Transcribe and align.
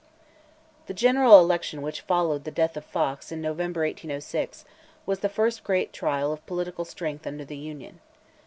The 0.87 0.95
general 0.95 1.39
election 1.39 1.83
which 1.83 2.01
followed 2.01 2.43
the 2.43 2.49
death 2.49 2.75
of 2.75 2.83
Fox, 2.83 3.31
in 3.31 3.39
November, 3.39 3.81
1806, 3.81 4.65
was 5.05 5.19
the 5.19 5.29
first 5.29 5.63
great 5.63 5.93
trial 5.93 6.33
of 6.33 6.43
political 6.47 6.85
strength 6.85 7.27
under 7.27 7.45
the 7.45 7.55
Union. 7.55 7.99